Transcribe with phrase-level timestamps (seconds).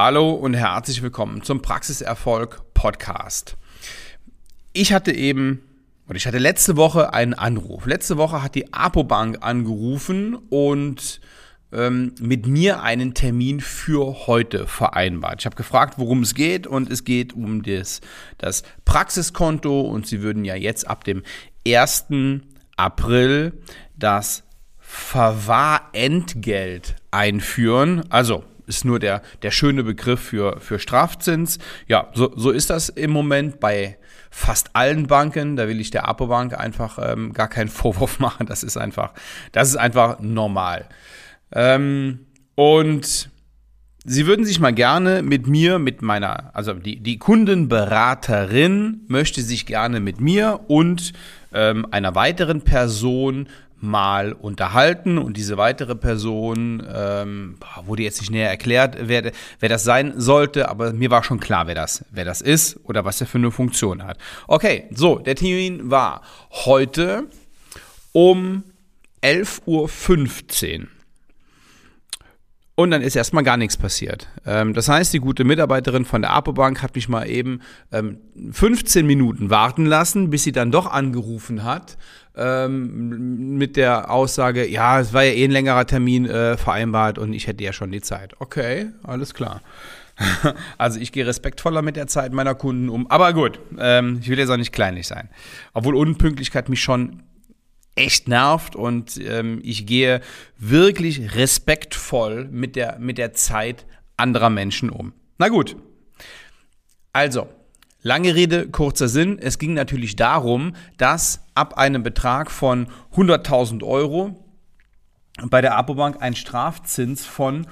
[0.00, 3.56] Hallo und herzlich willkommen zum Praxiserfolg Podcast.
[4.72, 5.60] Ich hatte eben,
[6.06, 7.84] oder ich hatte letzte Woche einen Anruf.
[7.84, 11.20] Letzte Woche hat die Apobank angerufen und
[11.72, 15.40] ähm, mit mir einen Termin für heute vereinbart.
[15.40, 18.00] Ich habe gefragt, worum es geht und es geht um das,
[18.38, 21.24] das Praxiskonto und sie würden ja jetzt ab dem
[21.66, 22.04] 1.
[22.76, 23.52] April
[23.96, 24.44] das
[24.78, 28.04] Verwahrentgelt einführen.
[28.10, 31.58] Also ist nur der, der schöne Begriff für, für Strafzins.
[31.86, 33.98] Ja, so, so ist das im Moment bei
[34.30, 35.56] fast allen Banken.
[35.56, 38.46] Da will ich der Apobank einfach ähm, gar keinen Vorwurf machen.
[38.46, 39.12] Das ist einfach,
[39.52, 40.88] das ist einfach normal.
[41.52, 43.30] Ähm, und
[44.10, 49.66] Sie würden sich mal gerne mit mir, mit meiner, also die, die Kundenberaterin möchte sich
[49.66, 51.12] gerne mit mir und
[51.52, 53.48] ähm, einer weiteren Person
[53.80, 59.84] mal unterhalten und diese weitere Person ähm, wurde jetzt nicht näher erklärt, wer, wer das
[59.84, 63.26] sein sollte, aber mir war schon klar, wer das, wer das ist oder was er
[63.26, 64.18] für eine Funktion hat.
[64.46, 67.28] Okay, so, der Termin war heute
[68.12, 68.64] um
[69.22, 70.88] 11.15 Uhr.
[72.78, 74.28] Und dann ist erstmal gar nichts passiert.
[74.46, 78.18] Ähm, das heißt, die gute Mitarbeiterin von der Apobank hat mich mal eben ähm,
[78.52, 81.98] 15 Minuten warten lassen, bis sie dann doch angerufen hat
[82.36, 87.32] ähm, mit der Aussage, ja, es war ja eh ein längerer Termin äh, vereinbart und
[87.32, 88.34] ich hätte ja schon die Zeit.
[88.38, 89.60] Okay, alles klar.
[90.78, 93.10] also ich gehe respektvoller mit der Zeit meiner Kunden um.
[93.10, 95.28] Aber gut, ähm, ich will jetzt auch nicht kleinlich sein.
[95.72, 97.24] Obwohl Unpünktlichkeit mich schon
[97.98, 100.20] echt nervt und ähm, ich gehe
[100.56, 105.12] wirklich respektvoll mit der, mit der Zeit anderer Menschen um.
[105.38, 105.76] Na gut.
[107.12, 107.48] Also,
[108.02, 109.38] lange Rede, kurzer Sinn.
[109.40, 114.44] Es ging natürlich darum, dass ab einem Betrag von 100.000 Euro
[115.44, 117.66] bei der Apobank ein Strafzins von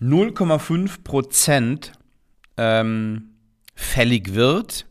[0.00, 1.92] 0,5 Prozent
[2.56, 3.30] ähm,
[3.74, 4.86] fällig wird.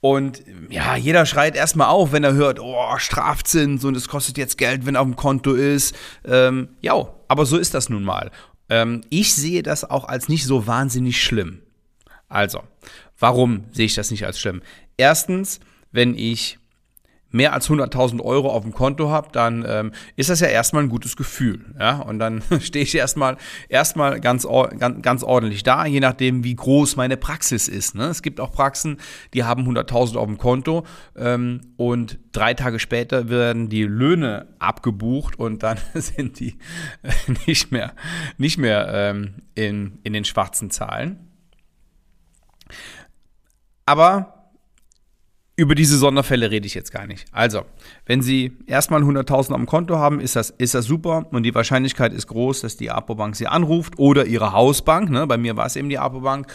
[0.00, 4.56] Und ja, jeder schreit erstmal auf, wenn er hört, oh, Strafzins und es kostet jetzt
[4.56, 5.94] Geld, wenn auf dem Konto ist.
[6.24, 6.94] Ähm, ja,
[7.26, 8.30] aber so ist das nun mal.
[8.68, 11.62] Ähm, ich sehe das auch als nicht so wahnsinnig schlimm.
[12.28, 12.62] Also,
[13.18, 14.62] warum sehe ich das nicht als schlimm?
[14.96, 15.58] Erstens,
[15.90, 16.58] wenn ich
[17.30, 20.88] mehr als 100.000 Euro auf dem Konto habe, dann ähm, ist das ja erstmal ein
[20.88, 21.74] gutes Gefühl.
[21.78, 21.98] Ja?
[21.98, 23.36] Und dann stehe ich erstmal
[23.68, 24.46] erstmal ganz,
[24.78, 27.94] ganz, ganz ordentlich da, je nachdem, wie groß meine Praxis ist.
[27.94, 28.04] Ne?
[28.04, 28.98] Es gibt auch Praxen,
[29.34, 35.38] die haben 100.000 auf dem Konto ähm, und drei Tage später werden die Löhne abgebucht
[35.38, 36.58] und dann sind die
[37.02, 37.10] äh,
[37.46, 37.92] nicht mehr,
[38.38, 41.28] nicht mehr ähm, in, in den schwarzen Zahlen.
[43.84, 44.37] Aber
[45.58, 47.24] über diese Sonderfälle rede ich jetzt gar nicht.
[47.32, 47.64] Also,
[48.06, 52.12] wenn Sie erstmal 100.000 am Konto haben, ist das, ist das super und die Wahrscheinlichkeit
[52.12, 55.74] ist groß, dass die Apobank Sie anruft oder Ihre Hausbank, ne, bei mir war es
[55.74, 56.46] eben die Apobank,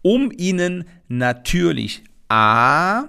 [0.00, 3.06] um Ihnen natürlich A,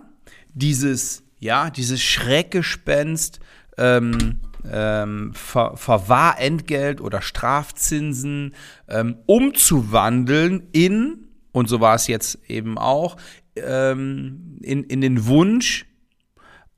[0.56, 3.40] dieses, ja, dieses Schreckgespenst,
[3.78, 4.40] ähm,
[4.72, 8.56] ähm, Ver Verwahrentgelt oder Strafzinsen
[8.88, 13.18] ähm, umzuwandeln in, und so war es jetzt eben auch,
[13.56, 15.86] ähm, in, in den Wunsch,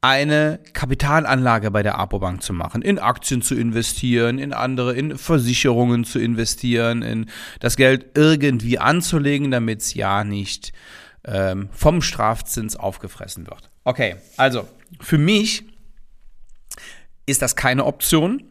[0.06, 6.04] eine Kapitalanlage bei der Apobank zu machen, in Aktien zu investieren, in andere, in Versicherungen
[6.04, 7.26] zu investieren, in
[7.60, 10.74] das Geld irgendwie anzulegen, damit es ja nicht
[11.24, 13.72] ähm, vom Strafzins aufgefressen wird.
[13.84, 14.68] Okay, also
[15.02, 15.64] für mich
[17.26, 18.44] ist das keine Option.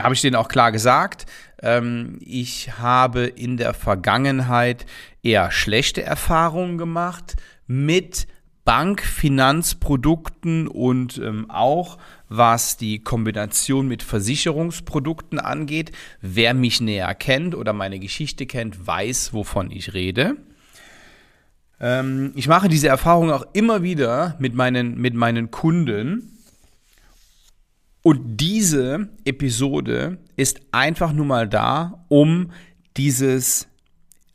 [0.00, 1.26] Habe ich denen auch klar gesagt.
[1.62, 4.86] Ähm, ich habe in der Vergangenheit
[5.22, 7.36] eher schlechte Erfahrungen gemacht
[7.66, 8.26] mit
[8.64, 11.98] Bankfinanzprodukten und ähm, auch
[12.28, 15.92] was die Kombination mit Versicherungsprodukten angeht.
[16.20, 20.36] Wer mich näher kennt oder meine Geschichte kennt, weiß, wovon ich rede.
[21.80, 26.36] Ähm, ich mache diese Erfahrung auch immer wieder mit meinen, mit meinen Kunden.
[28.02, 32.52] Und diese Episode ist einfach nur mal da, um
[32.96, 33.69] dieses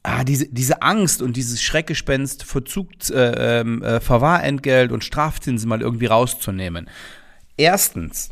[0.05, 5.81] ah, diese, diese Angst und dieses Schreckgespenst Verzugs, äh, ähm, äh, Verwahrentgelt und Strafzinsen mal
[5.81, 6.89] irgendwie rauszunehmen.
[7.57, 8.29] Erstens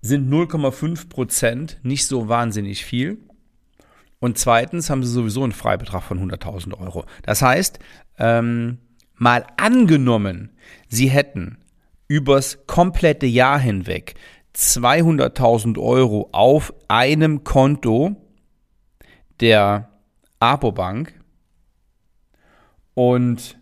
[0.00, 3.18] sind 0,5 Prozent nicht so wahnsinnig viel.
[4.20, 7.04] Und zweitens haben sie sowieso einen Freibetrag von 100.000 Euro.
[7.22, 7.78] Das heißt,
[8.18, 8.78] ähm,
[9.14, 10.50] mal angenommen,
[10.88, 11.58] sie hätten
[12.08, 14.14] übers komplette Jahr hinweg
[14.56, 18.16] 200.000 Euro auf einem Konto
[19.40, 19.88] der
[20.40, 21.14] Apobank
[22.94, 23.58] und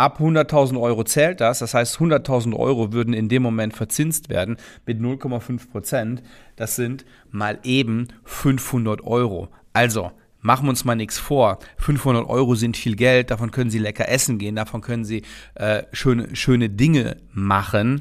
[0.00, 1.58] Ab 100.000 Euro zählt das.
[1.58, 4.56] Das heißt, 100.000 Euro würden in dem Moment verzinst werden
[4.86, 6.22] mit 0,5 Prozent.
[6.56, 9.50] Das sind mal eben 500 Euro.
[9.74, 10.10] Also,
[10.40, 11.58] machen wir uns mal nichts vor.
[11.76, 13.30] 500 Euro sind viel Geld.
[13.30, 14.56] Davon können Sie lecker essen gehen.
[14.56, 15.20] Davon können Sie
[15.54, 18.00] äh, schöne, schöne Dinge machen.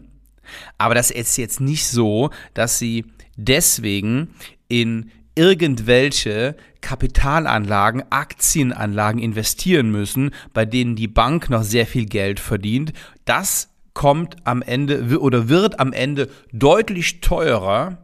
[0.77, 4.35] Aber das ist jetzt nicht so, dass Sie deswegen
[4.69, 12.91] in irgendwelche Kapitalanlagen, Aktienanlagen investieren müssen, bei denen die Bank noch sehr viel Geld verdient.
[13.23, 17.99] Das kommt am Ende oder wird am Ende deutlich teurer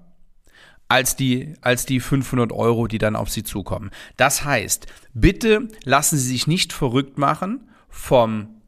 [0.88, 3.92] als die, als die 500 Euro, die dann auf Sie zukommen.
[4.16, 8.62] Das heißt, bitte lassen Sie sich nicht verrückt machen vom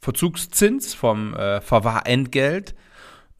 [0.00, 2.76] Verzugszins, vom äh, Verwahrentgelt.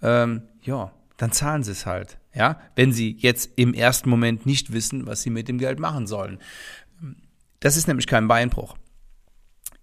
[0.03, 4.73] Ähm, ja, dann zahlen Sie es halt ja, wenn sie jetzt im ersten Moment nicht
[4.73, 6.39] wissen, was sie mit dem Geld machen sollen.
[7.59, 8.77] Das ist nämlich kein Beinbruch.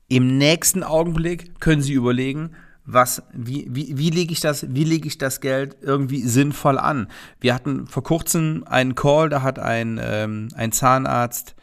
[0.07, 2.51] Im nächsten Augenblick können Sie überlegen,
[2.85, 7.07] was, wie, wie, wie lege ich das, wie lege ich das Geld irgendwie sinnvoll an?
[7.41, 11.55] Wir hatten vor kurzem einen Call, da hat ein, ähm, ein Zahnarzt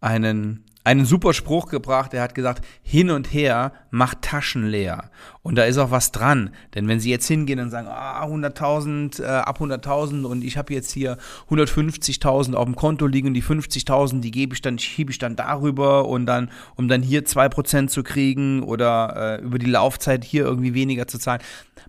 [0.00, 2.14] einen einen super Spruch gebracht.
[2.14, 5.10] Er hat gesagt, hin und her macht Taschen leer.
[5.42, 6.50] Und da ist auch was dran.
[6.74, 10.72] Denn wenn Sie jetzt hingehen und sagen, ah, 100.000, äh, ab 100.000 und ich habe
[10.72, 11.18] jetzt hier
[11.50, 16.08] 150.000 auf dem Konto liegen, die 50.000, die gebe ich dann, schiebe ich dann darüber
[16.08, 20.74] und dann, um dann hier 2% zu kriegen oder äh, über die Laufzeit hier irgendwie
[20.74, 21.42] weniger zu zahlen,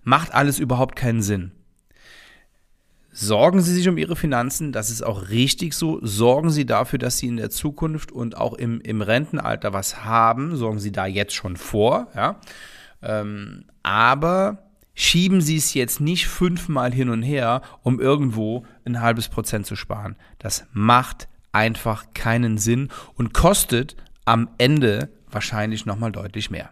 [0.04, 1.52] macht alles überhaupt keinen Sinn.
[3.12, 6.00] Sorgen Sie sich um Ihre Finanzen, das ist auch richtig so.
[6.02, 10.56] Sorgen Sie dafür, dass Sie in der Zukunft und auch im, im Rentenalter was haben.
[10.56, 12.08] Sorgen Sie da jetzt schon vor.
[12.16, 12.40] Ja?
[13.02, 19.28] Ähm, aber schieben Sie es jetzt nicht fünfmal hin und her, um irgendwo ein halbes
[19.28, 20.16] Prozent zu sparen.
[20.38, 23.94] Das macht einfach keinen Sinn und kostet
[24.24, 26.70] am Ende wahrscheinlich nochmal deutlich mehr.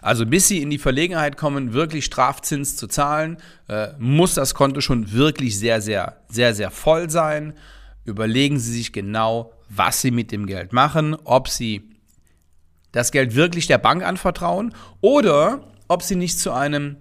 [0.00, 3.36] Also bis Sie in die Verlegenheit kommen, wirklich Strafzins zu zahlen,
[3.68, 7.54] äh, muss das Konto schon wirklich sehr, sehr, sehr, sehr voll sein.
[8.04, 11.88] Überlegen Sie sich genau, was Sie mit dem Geld machen, ob Sie
[12.92, 16.96] das Geld wirklich der Bank anvertrauen oder ob Sie nicht zu einem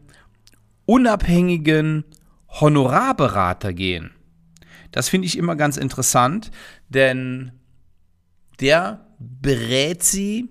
[0.86, 2.06] unabhängigen
[2.50, 4.12] Honorarberater gehen.
[4.92, 6.52] Das finde ich immer ganz interessant,
[6.90, 7.54] denn
[8.60, 10.50] der berät Sie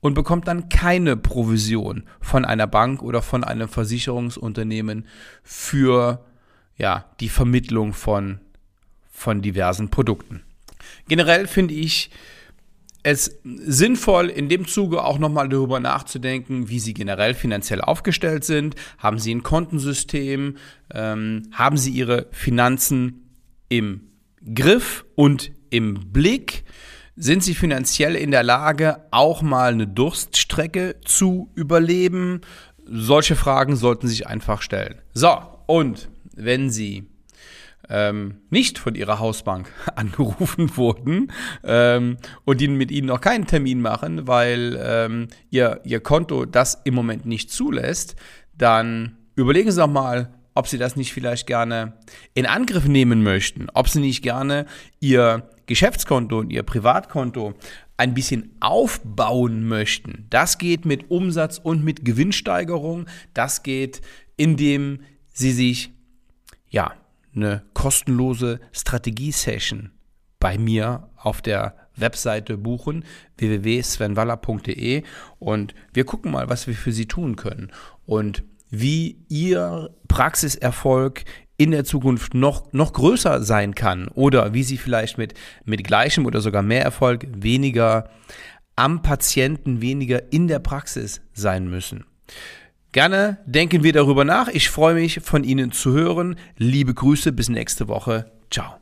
[0.00, 5.06] und bekommt dann keine Provision von einer Bank oder von einem Versicherungsunternehmen
[5.42, 6.24] für
[6.76, 8.40] ja, die Vermittlung von,
[9.10, 10.42] von diversen Produkten.
[11.08, 12.10] Generell finde ich
[13.02, 18.74] es sinnvoll, in dem Zuge auch nochmal darüber nachzudenken, wie Sie generell finanziell aufgestellt sind.
[18.98, 20.56] Haben Sie ein Kontensystem?
[20.92, 23.30] Ähm, haben Sie Ihre Finanzen
[23.68, 24.08] im
[24.54, 26.64] Griff und im Blick?
[27.22, 32.40] Sind sie finanziell in der Lage, auch mal eine Durststrecke zu überleben?
[32.86, 35.02] Solche Fragen sollten sich einfach stellen.
[35.12, 35.36] So,
[35.66, 37.10] und wenn Sie
[37.90, 41.30] ähm, nicht von Ihrer Hausbank angerufen wurden
[41.62, 46.80] ähm, und die mit Ihnen noch keinen Termin machen, weil ähm, ihr, ihr Konto das
[46.84, 48.16] im Moment nicht zulässt,
[48.56, 51.92] dann überlegen Sie doch mal, ob Sie das nicht vielleicht gerne
[52.32, 54.64] in Angriff nehmen möchten, ob Sie nicht gerne
[55.00, 57.54] Ihr Geschäftskonto und Ihr Privatkonto
[57.96, 63.06] ein bisschen aufbauen möchten, das geht mit Umsatz und mit Gewinnsteigerung.
[63.34, 64.00] Das geht,
[64.36, 65.02] indem
[65.32, 65.92] Sie sich
[66.68, 66.92] ja
[67.36, 69.92] eine kostenlose Strategie-Session
[70.40, 73.04] bei mir auf der Webseite buchen,
[73.38, 75.04] www.svenwaller.de
[75.38, 77.70] und wir gucken mal, was wir für Sie tun können
[78.06, 81.24] und wie Ihr Praxiserfolg
[81.60, 85.34] in der Zukunft noch, noch größer sein kann oder wie sie vielleicht mit,
[85.66, 88.08] mit gleichem oder sogar mehr Erfolg weniger
[88.76, 92.06] am Patienten, weniger in der Praxis sein müssen.
[92.92, 94.48] Gerne denken wir darüber nach.
[94.48, 96.36] Ich freue mich, von Ihnen zu hören.
[96.56, 98.32] Liebe Grüße, bis nächste Woche.
[98.50, 98.79] Ciao.